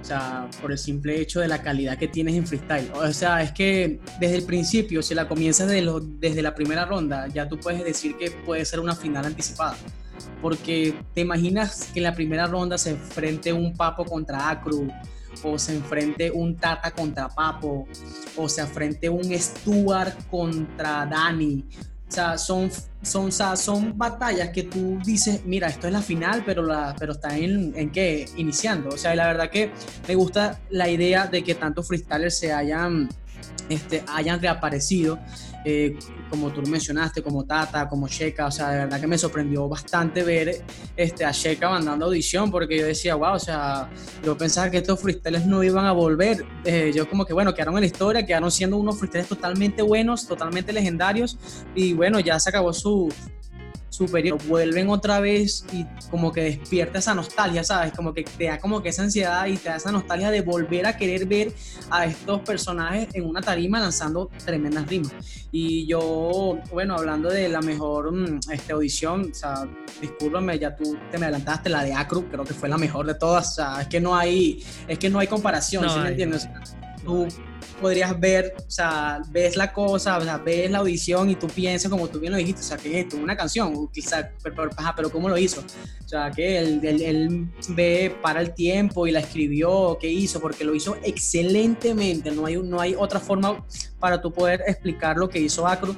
[0.00, 2.90] O sea, por el simple hecho de la calidad que tienes en freestyle.
[2.94, 7.48] O sea, es que desde el principio, si la comienzas desde la primera ronda, ya
[7.48, 9.76] tú puedes decir que puede ser una final anticipada.
[10.40, 14.88] Porque te imaginas que en la primera ronda se enfrente un Papo contra Acru,
[15.42, 17.86] o se enfrente un Tata contra Papo,
[18.36, 21.64] o se enfrente un Stuart contra Dani.
[22.08, 26.62] O sea, son, son, son batallas que tú dices, mira, esto es la final, pero,
[26.62, 28.28] la, pero está en, en qué?
[28.36, 28.90] Iniciando.
[28.90, 29.72] O sea, la verdad que
[30.06, 33.08] me gusta la idea de que tantos freestylers se hayan,
[33.70, 35.18] este, hayan reaparecido
[35.64, 35.96] eh,
[36.28, 40.22] como tú mencionaste, como Tata, como Sheka, o sea, de verdad que me sorprendió bastante
[40.22, 40.62] ver
[40.96, 43.90] este, a Sheka mandando audición, porque yo decía, wow, o sea,
[44.24, 46.44] yo pensaba que estos freestyles no iban a volver.
[46.64, 50.26] Eh, yo como que, bueno, quedaron en la historia, quedaron siendo unos freestyles totalmente buenos,
[50.26, 51.38] totalmente legendarios,
[51.74, 53.08] y bueno, ya se acabó su,
[53.92, 57.92] superior, vuelven otra vez y como que despierta esa nostalgia, ¿sabes?
[57.92, 60.86] Como que te da como que esa ansiedad y te da esa nostalgia de volver
[60.86, 61.52] a querer ver
[61.90, 65.12] a estos personajes en una tarima lanzando tremendas rimas.
[65.52, 69.68] Y yo, bueno, hablando de la mejor mm, este, audición, o sea,
[70.00, 73.14] discúlpame, ya tú te me adelantaste, la de Acru, creo que fue la mejor de
[73.14, 76.48] todas, o sea, es que no hay, es que no hay comparación, ¿sí me entiendes?
[77.04, 77.26] Tú
[77.80, 81.90] podrías ver, o sea, ves la cosa, o sea, ves la audición y tú piensas,
[81.90, 83.16] como tú bien lo dijiste, o sea, que es esto?
[83.16, 85.62] Una canción, quizás, pero, pero, ¿cómo lo hizo?
[86.04, 90.40] O sea, que él, él, ve para el tiempo y la escribió, ¿qué hizo?
[90.40, 93.64] Porque lo hizo excelentemente, no hay, no hay otra forma
[93.98, 95.94] para tú poder explicar lo que hizo Acro.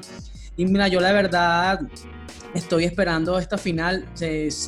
[0.57, 1.81] Y mira, yo la verdad
[2.55, 4.07] estoy esperando esta final.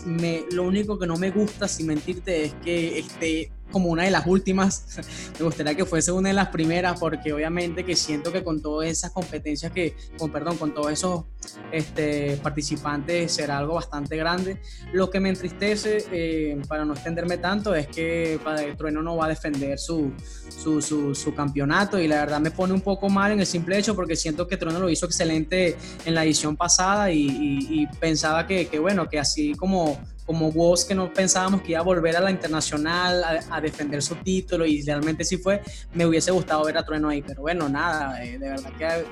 [0.05, 4.11] me, lo único que no me gusta, sin mentirte, es que esté como una de
[4.11, 4.98] las últimas.
[5.38, 8.88] Me gustaría que fuese una de las primeras porque obviamente que siento que con todas
[8.88, 11.24] esas competencias que, con perdón, con todos esos
[11.72, 14.61] este, participantes será algo bastante grande.
[14.92, 19.26] Lo que me entristece, eh, para no extenderme tanto, es que Padre Trueno no va
[19.26, 20.12] a defender su,
[20.48, 20.81] su,
[21.14, 24.16] su, campeonato y la verdad me pone un poco mal en el simple hecho porque
[24.16, 28.79] siento que Trueno lo hizo excelente en la edición pasada y, y pensaba que, que,
[28.79, 32.30] bueno, que así como como vos que no pensábamos que iba a volver a la
[32.30, 35.62] internacional a, defender su título y realmente sí fue,
[35.94, 39.04] me hubiese gustado ver a Trueno ahí, pero bueno, nada, eh, de verdad que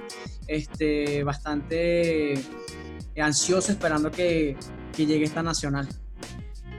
[0.48, 2.34] este, bastante
[3.16, 4.56] ansioso esperando que,
[4.94, 5.88] que llegue esta nacional.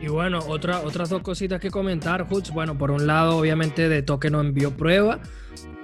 [0.01, 2.51] Y bueno, otra, otras dos cositas que comentar, Hutz.
[2.51, 5.19] Bueno, por un lado, obviamente, de Toque no envió prueba.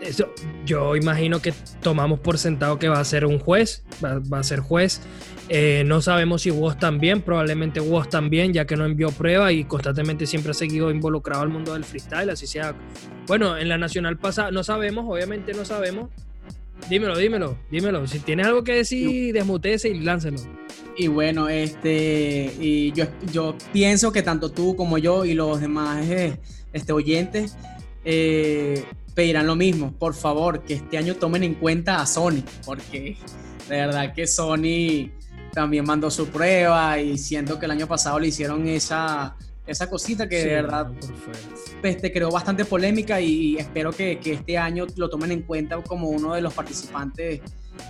[0.01, 0.33] Eso,
[0.65, 4.59] yo imagino que tomamos por sentado que va a ser un juez, va, a ser
[4.59, 5.01] juez.
[5.49, 9.63] Eh, no sabemos si Woz también, probablemente Woz también, ya que no envió prueba y
[9.65, 12.75] constantemente siempre ha seguido involucrado al mundo del freestyle, así sea.
[13.27, 16.09] Bueno, en la nacional pasada, no sabemos, obviamente no sabemos.
[16.89, 18.07] Dímelo, dímelo, dímelo.
[18.07, 20.39] Si tienes algo que decir, desmutese y láncelo.
[20.97, 26.05] Y bueno, este, y yo, yo pienso que tanto tú como yo y los demás
[26.09, 26.39] eh,
[26.73, 27.55] este, oyentes
[28.03, 29.93] eh, pedirán lo mismo.
[29.93, 33.17] Por favor, que este año tomen en cuenta a Sony, porque
[33.69, 35.11] de verdad que Sony
[35.53, 39.35] también mandó su prueba y siento que el año pasado le hicieron esa,
[39.67, 40.91] esa cosita que de verdad
[41.81, 45.81] pues, te creó bastante polémica y espero que, que, este año lo tomen en cuenta
[45.81, 47.41] como uno de los participantes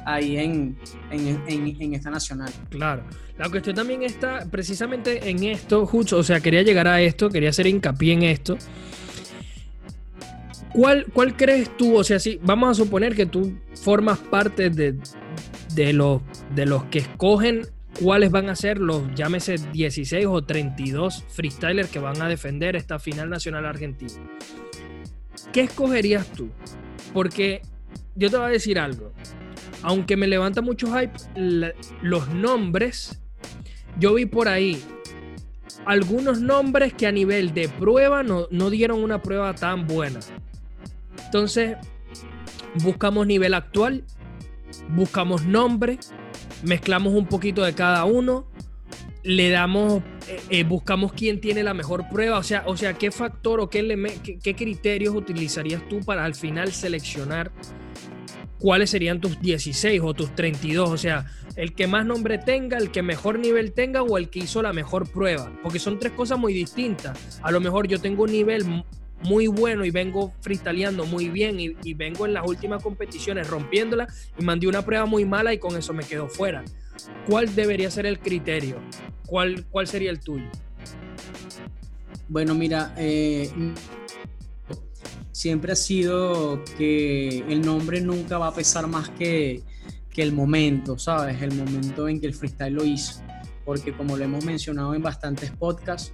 [0.05, 0.77] ahí en,
[1.11, 2.51] en, esta nacional.
[2.69, 3.03] Claro.
[3.37, 7.49] La cuestión también está precisamente en esto, Jucho, o sea, quería llegar a esto, quería
[7.49, 8.57] hacer hincapié en esto.
[10.73, 11.95] ¿Cuál, ¿Cuál crees tú?
[11.95, 14.97] O sea, si vamos a suponer que tú formas parte de,
[15.73, 16.21] de, los,
[16.55, 17.67] de los que escogen
[18.01, 22.99] cuáles van a ser los, llámese 16 o 32 freestylers que van a defender esta
[22.99, 24.13] final nacional argentina.
[25.51, 26.49] ¿Qué escogerías tú?
[27.13, 27.61] Porque
[28.15, 29.11] yo te voy a decir algo.
[29.83, 31.13] Aunque me levanta mucho hype,
[32.01, 33.19] los nombres,
[33.99, 34.81] yo vi por ahí
[35.85, 40.19] algunos nombres que a nivel de prueba no, no dieron una prueba tan buena.
[41.31, 41.77] Entonces,
[42.83, 44.03] buscamos nivel actual,
[44.89, 45.97] buscamos nombre,
[46.61, 48.51] mezclamos un poquito de cada uno,
[49.23, 53.11] le damos, eh, eh, buscamos quién tiene la mejor prueba, o sea, o sea, qué
[53.11, 57.53] factor o qué, qué, criterios utilizarías tú para al final seleccionar
[58.59, 62.91] cuáles serían tus 16 o tus 32, o sea, el que más nombre tenga, el
[62.91, 66.37] que mejor nivel tenga o el que hizo la mejor prueba, porque son tres cosas
[66.37, 67.39] muy distintas.
[67.41, 68.83] A lo mejor yo tengo un nivel
[69.23, 74.07] muy bueno y vengo freestyleando muy bien y, vengo en las últimas competiciones rompiéndola
[74.37, 76.63] y mandé una prueba muy mala y con eso me quedo fuera.
[77.27, 78.77] ¿Cuál debería ser el criterio?
[79.25, 80.49] ¿Cuál, cuál sería el tuyo?
[82.27, 83.49] Bueno, mira, eh,
[85.31, 89.63] siempre ha sido que el nombre nunca va a pesar más que,
[90.09, 91.41] que el momento, ¿sabes?
[91.41, 93.21] El momento en que el freestyle lo hizo.
[93.65, 96.13] Porque como lo hemos mencionado en bastantes podcasts,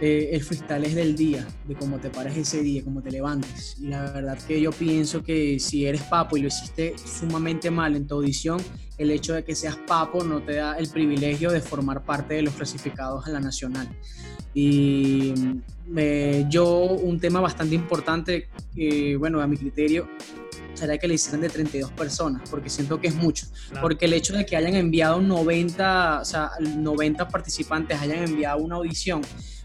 [0.00, 3.76] eh, el freestyle es del día, de cómo te pares ese día, cómo te levantes.
[3.78, 7.94] Y la verdad que yo pienso que si eres papo y lo hiciste sumamente mal
[7.96, 8.60] en tu audición,
[8.96, 12.42] el hecho de que seas papo no te da el privilegio de formar parte de
[12.42, 13.88] los clasificados a la nacional.
[14.54, 15.34] Y
[15.96, 18.48] eh, yo, un tema bastante importante,
[19.18, 20.08] bueno, a mi criterio,
[20.74, 23.46] sería que le hicieran de 32 personas, porque siento que es mucho.
[23.80, 28.76] Porque el hecho de que hayan enviado 90, o sea, 90 participantes hayan enviado una
[28.76, 29.22] audición,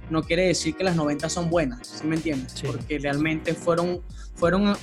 [0.10, 2.62] no quiere decir que las 90 son buenas, ¿sí me entiendes?
[2.66, 4.02] Porque realmente fueron,
[4.36, 4.76] fueron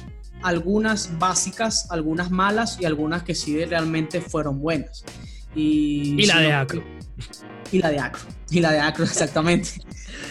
[0.42, 5.04] algunas básicas, algunas malas y algunas que sí realmente fueron buenas.
[5.54, 6.82] Y, la de Acro.
[7.70, 8.22] Y la de Acro.
[8.52, 9.70] Y la de Acro, exactamente.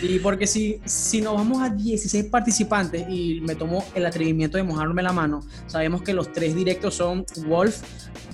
[0.01, 4.63] y porque si, si nos vamos a 16 participantes y me tomo el atrevimiento de
[4.63, 7.81] mojarme la mano, sabemos que los tres directos son Wolf,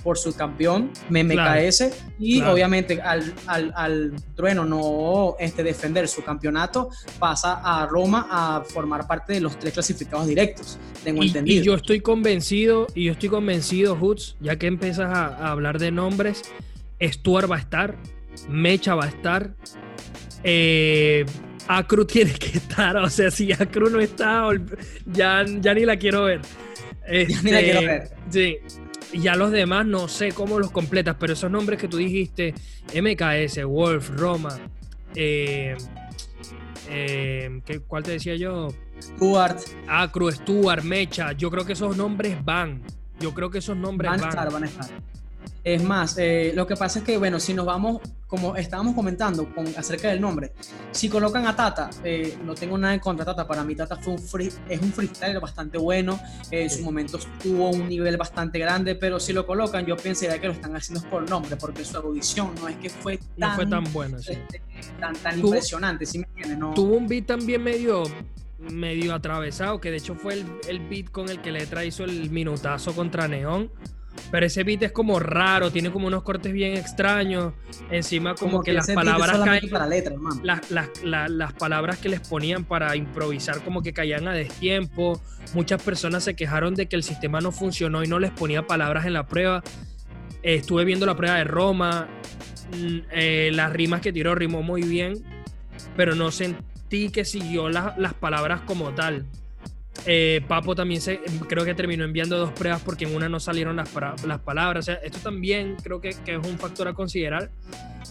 [0.02, 7.60] por su campeón, MMKS, y obviamente al, al, Trueno no este, defender su campeonato, pasa
[7.62, 11.60] a Roma a formar parte de los tres clasificados directos, tengo entendido.
[11.60, 15.90] Y yo estoy convencido, y yo estoy convencido, Hoots, ya que empiezas a, hablar de
[15.90, 16.42] nombres,
[17.02, 17.96] Stuart va a estar,
[18.48, 19.54] Mecha va a estar,
[20.44, 21.24] eh,
[21.66, 24.48] Acru tiene que estar, o sea, si Acru no está,
[25.06, 26.40] ya, ya ni la quiero ver.
[27.06, 28.10] ya ni la quiero este, ver.
[28.30, 28.58] Sí,
[29.12, 32.54] ya los demás no sé cómo los completas, pero esos nombres que tú dijiste,
[32.94, 34.58] MKS, Wolf, Roma,
[35.14, 35.76] eh,
[36.90, 38.68] eh, ¿cuál te decía yo?
[39.00, 39.58] Stuart.
[39.86, 42.82] Acru, Stuart, Mecha, yo creo que esos nombres van.
[43.20, 44.20] Yo creo que esos nombres van.
[44.20, 44.90] Van a estar, van a estar.
[45.74, 49.54] Es más, eh, lo que pasa es que, bueno, si nos vamos, como estábamos comentando
[49.54, 50.54] con, acerca del nombre,
[50.92, 53.96] si colocan a Tata, eh, no tengo nada en contra de Tata, para mí Tata
[53.96, 56.18] fue un free, es un freestyler bastante bueno,
[56.50, 60.46] en su momento tuvo un nivel bastante grande, pero si lo colocan, yo pensaría que
[60.46, 63.66] lo están haciendo por nombre, porque su audición no es que fue tan, no fue
[63.66, 64.32] tan buena, sí.
[64.32, 64.62] Este,
[64.98, 66.56] tan, tan impresionante, ¿sí me entiendes?
[66.56, 66.72] No.
[66.72, 68.04] Tuvo un beat también medio
[68.58, 72.30] medio atravesado, que de hecho fue el, el beat con el que Letra hizo el
[72.30, 73.70] minutazo contra Neón
[74.30, 77.54] pero ese beat es como raro, tiene como unos cortes bien extraños.
[77.90, 79.70] Encima, como, que, las palabras caen.
[79.70, 84.32] Para letra, las, las, las, palabras que les ponían para improvisar, como que caían a
[84.32, 85.20] destiempo.
[85.54, 89.06] Muchas personas se quejaron de que el sistema no funcionó y no les ponía palabras
[89.06, 89.62] en la prueba.
[90.42, 92.08] estuve viendo la prueba de Roma.
[92.76, 95.14] Mm, eh, las rimas que tiró rimó muy bien,
[95.96, 99.26] pero no sentí que siguió las palabras como tal.
[100.10, 103.76] Eh, Papo también se, creo que terminó enviando dos pruebas porque en una no salieron
[103.76, 103.90] las,
[104.24, 104.84] las palabras.
[104.84, 107.50] O sea, esto también creo que, que, es un factor a considerar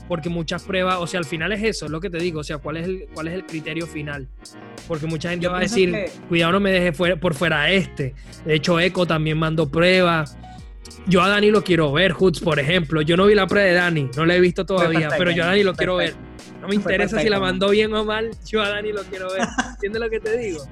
[0.07, 2.43] porque muchas pruebas, o sea, al final es eso, es lo que te digo, o
[2.43, 4.27] sea, cuál es el, cuál es el criterio final.
[4.87, 5.95] Porque mucha gente va a decir,
[6.29, 8.13] cuidado, no me deje por fuera este.
[8.45, 10.37] De hecho, Eco también mandó pruebas.
[11.07, 13.01] Yo a Dani lo quiero ver, Hoods, por ejemplo.
[13.01, 15.47] Yo no vi la prueba de Dani, no la he visto todavía, pero yo a
[15.47, 16.26] Dani lo quiero ver.
[16.61, 19.47] No me interesa si la mandó bien o mal, yo a Dani lo quiero ver.
[19.71, 20.63] ¿Entiendes lo que te digo?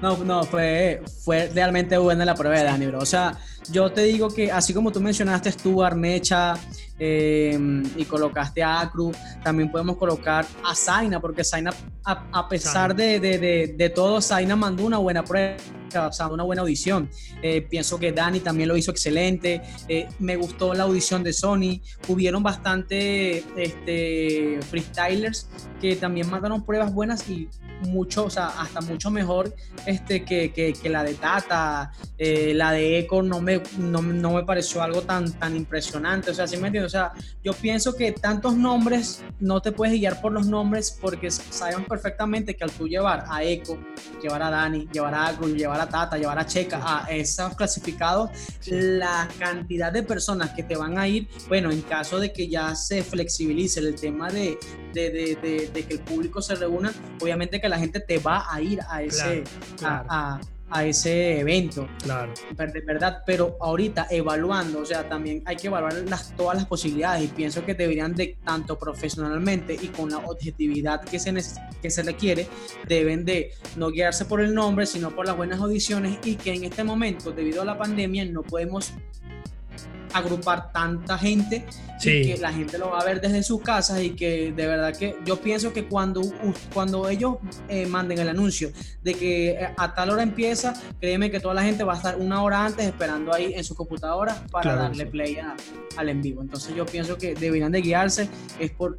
[0.00, 2.98] No, no, fue, fue realmente buena la prueba de Dani, bro.
[2.98, 3.38] O sea,
[3.70, 6.54] yo te digo que así como tú mencionaste Stuart, Mecha
[6.98, 11.72] em, y colocaste a Acru, también podemos colocar a Zaina, porque Zaina,
[12.04, 15.56] a, pesar de, de, de, todo, Zaina mandó una buena prueba,
[15.94, 17.08] o sea, una buena audición.
[17.42, 19.62] Eh, pienso que Dani también lo hizo excelente.
[19.88, 21.80] Eh, me gustó la audición de Sony.
[22.08, 25.48] Hubieron bastante este, freestylers
[25.80, 27.48] que también mandaron pruebas buenas y
[27.82, 29.54] mucho, o sea, hasta mucho mejor
[29.86, 34.44] este, que, que, la de Tata, eh, la de Eco no me, no, no, me
[34.44, 36.92] pareció algo tan, tan impresionante, o sea, ¿sí me entiendes?
[36.92, 37.12] O sea,
[37.42, 42.54] yo pienso que tantos nombres, no te puedes guiar por los nombres porque sabemos perfectamente
[42.54, 43.78] que al tú llevar a Eco,
[44.22, 48.30] llevar a Dani, llevar a Agro, llevar a Tata, llevar a Checa, a esos clasificados,
[48.66, 52.74] la cantidad de personas que te van a ir, bueno, en caso de que ya
[52.74, 54.58] se flexibilice el tema de,
[54.92, 58.60] de, de, de que el público se reúna, obviamente que la gente te va a
[58.60, 59.44] ir a ese,
[59.82, 61.86] A, ese evento.
[62.02, 62.32] Claro.
[62.56, 67.24] De verdad, pero ahorita evaluando, o sea, también hay que evaluar las, todas las posibilidades
[67.24, 71.34] y pienso que deberían de, tanto profesionalmente y con la objetividad que se,
[71.82, 72.46] que se requiere,
[72.88, 76.64] deben de no guiarse por el nombre, sino por las buenas audiciones y que en
[76.64, 78.92] este momento, debido a la pandemia, no podemos
[80.12, 81.64] agrupar tanta gente
[82.00, 84.96] y que la gente lo va a ver desde sus casas y que de verdad
[84.96, 86.22] que yo pienso que cuando,
[86.72, 87.36] cuando ellos
[87.68, 91.62] eh, manden el anuncio de que eh, a tal hora empieza, créeme que toda la
[91.62, 95.38] gente va a estar una hora antes esperando ahí en su computadora para darle play
[95.96, 96.42] al en vivo.
[96.42, 98.98] Entonces yo pienso que deberían de guiarse es por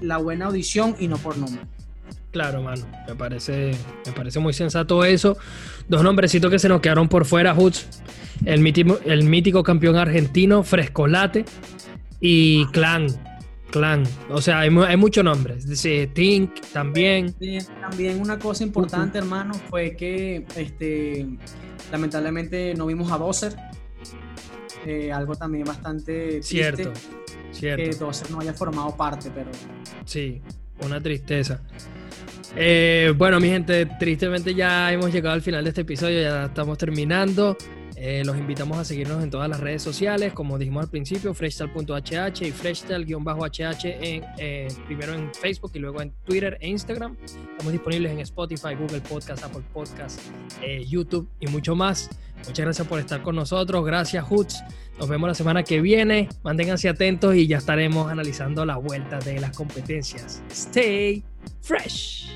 [0.00, 1.62] la buena audición y no por nombre.
[2.32, 3.72] Claro, mano, me parece,
[4.06, 5.36] me parece muy sensato eso.
[5.86, 8.02] Dos nombrecitos que se nos quedaron por fuera, Hoods
[8.44, 11.44] el mítico, el mítico campeón argentino Frescolate
[12.20, 13.06] y Clan.
[13.70, 14.04] Clan.
[14.28, 15.66] O sea, hay, hay muchos nombres.
[15.66, 17.34] Dice Tink también.
[17.80, 21.26] también una cosa importante, hermano, fue que este,
[21.90, 23.54] lamentablemente no vimos a Dozer.
[24.84, 26.92] Eh, algo también bastante triste, cierto,
[27.52, 27.84] cierto.
[27.84, 29.50] que Dozer no haya formado parte, pero
[30.04, 30.42] sí,
[30.84, 31.62] una tristeza.
[32.56, 36.76] Eh, bueno, mi gente, tristemente ya hemos llegado al final de este episodio, ya estamos
[36.78, 37.56] terminando.
[38.04, 42.42] Eh, los invitamos a seguirnos en todas las redes sociales, como dijimos al principio, freshtal.hh
[42.44, 47.16] y freshtal-hh en, eh, primero en Facebook y luego en Twitter e Instagram.
[47.24, 50.20] Estamos disponibles en Spotify, Google Podcast, Apple Podcast,
[50.60, 52.10] eh, YouTube y mucho más.
[52.38, 53.86] Muchas gracias por estar con nosotros.
[53.86, 54.64] Gracias, Hoots.
[54.98, 56.28] Nos vemos la semana que viene.
[56.42, 60.42] Manténganse atentos y ya estaremos analizando la vuelta de las competencias.
[60.50, 61.22] Stay
[61.62, 62.28] fresh.